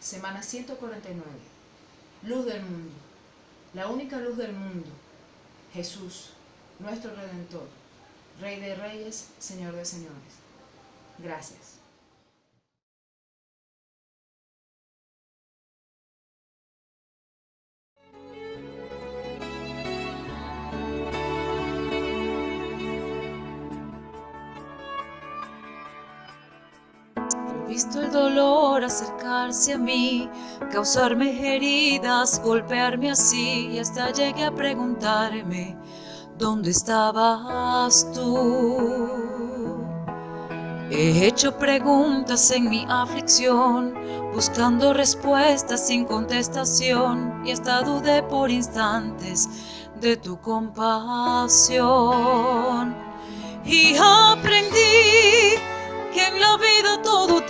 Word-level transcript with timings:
Semana 0.00 0.42
149. 0.42 1.22
Luz 2.24 2.46
del 2.46 2.62
mundo. 2.62 2.92
La 3.74 3.88
única 3.88 4.18
luz 4.18 4.36
del 4.36 4.52
mundo. 4.52 4.88
Jesús, 5.72 6.30
nuestro 6.78 7.14
Redentor. 7.14 7.68
Rey 8.40 8.60
de 8.60 8.74
Reyes, 8.74 9.28
Señor 9.38 9.74
de 9.74 9.84
Señores. 9.84 10.34
Gracias. 11.18 11.85
Visto 27.76 28.00
el 28.00 28.10
dolor 28.10 28.82
acercarse 28.82 29.74
a 29.74 29.78
mí, 29.78 30.30
causarme 30.72 31.28
heridas, 31.54 32.40
golpearme 32.42 33.10
así, 33.10 33.68
y 33.70 33.78
hasta 33.78 34.10
llegué 34.12 34.44
a 34.44 34.50
preguntarme, 34.50 35.76
¿dónde 36.38 36.70
estabas 36.70 38.10
tú? 38.14 39.10
He 40.90 41.26
hecho 41.26 41.54
preguntas 41.58 42.50
en 42.50 42.70
mi 42.70 42.86
aflicción, 42.88 43.92
buscando 44.32 44.94
respuestas 44.94 45.86
sin 45.86 46.06
contestación, 46.06 47.42
y 47.44 47.52
hasta 47.52 47.82
dudé 47.82 48.22
por 48.22 48.50
instantes 48.50 49.50
de 50.00 50.16
tu 50.16 50.40
compasión. 50.40 51.76
Y 53.66 53.96
aprendí 54.00 55.58
que 56.14 56.26
en 56.28 56.40
la 56.40 56.56
vida 56.56 57.02
todo 57.02 57.42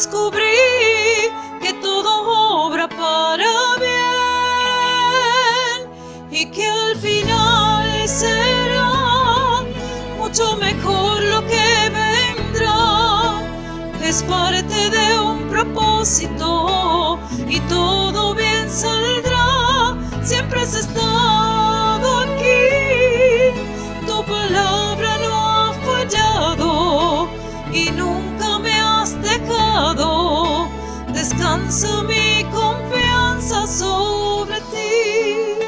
descubrí 0.00 1.28
que 1.60 1.74
todo 1.74 2.64
obra 2.64 2.88
para 2.88 3.76
bien 3.84 4.00
y 6.30 6.50
que 6.50 6.66
al 6.66 6.96
final 6.96 8.08
será 8.08 9.62
mucho 10.16 10.56
mejor 10.56 11.22
lo 11.24 11.46
que 11.46 11.90
vendrá. 12.00 13.42
Es 14.02 14.22
parte 14.22 14.88
de 14.88 15.20
un 15.20 15.50
propósito 15.50 17.18
y 17.46 17.60
todo 17.68 18.34
bien 18.34 18.70
saldrá. 18.70 19.98
Siempre 20.22 20.62
has 20.62 20.74
estado 20.76 20.99
Descansa 31.50 32.04
mi 32.04 32.46
confianza 32.52 33.66
sobre 33.66 34.60
ti. 34.70 35.58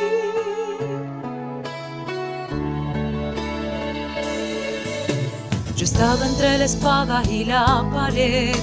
Yo 5.74 5.84
estaba 5.84 6.24
entre 6.24 6.58
la 6.58 6.66
espada 6.66 7.24
y 7.28 7.46
la 7.46 7.84
pared, 7.92 8.54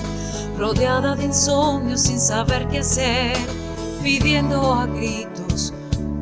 rodeada 0.57 1.15
de 1.15 1.25
insomnio 1.25 1.97
sin 1.97 2.21
saber 2.21 2.65
qué 2.69 2.79
hacer, 2.79 3.35
pidiendo 4.01 4.73
a 4.73 4.85
gritos 4.85 5.73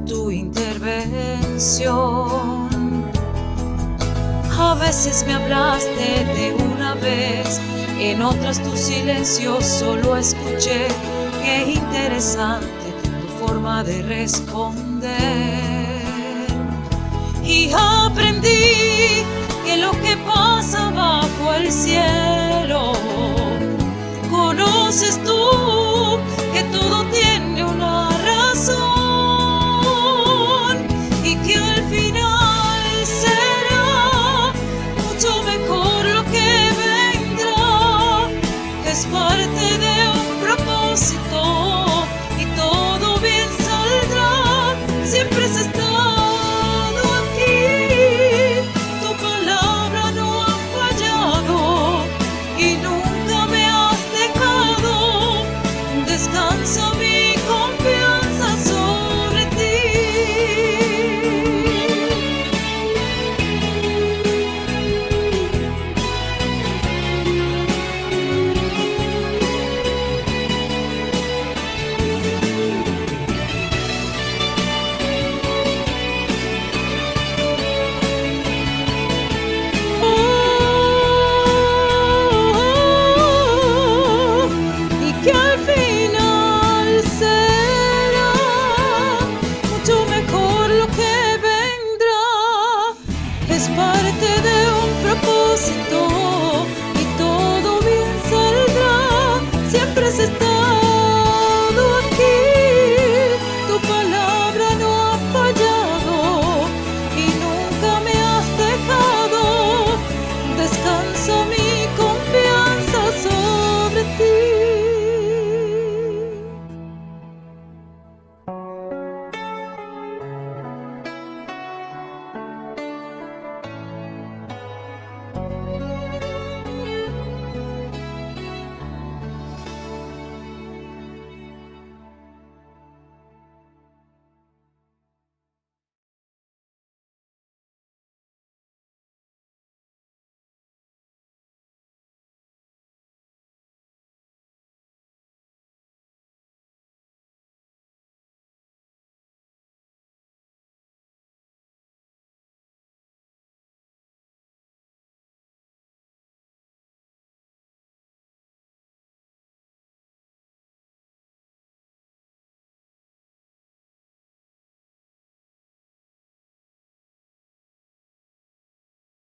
tu 0.07 0.31
intervención. 0.31 2.66
Veces 4.87 5.25
me 5.27 5.33
hablaste 5.33 6.23
de 6.33 6.53
una 6.53 6.93
vez, 6.95 7.59
en 7.99 8.21
otras 8.21 8.63
tu 8.63 8.71
silencio 8.77 9.61
solo 9.61 10.15
escuché. 10.15 10.87
Qué 11.43 11.73
interesante 11.73 12.93
tu 13.03 13.27
forma 13.45 13.83
de 13.83 14.01
responder. 14.03 15.11
Y 17.43 17.69
aprendí 17.73 19.25
que 19.65 19.75
lo 19.75 19.91
que 19.91 20.15
pasa 20.25 20.89
bajo 20.91 21.53
el 21.53 21.69
cielo, 21.69 22.93
conoces 24.31 25.21